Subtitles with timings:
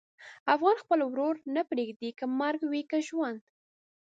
[0.53, 3.41] افغان خپل ورور نه پرېږدي، که مرګ وي که ژوند.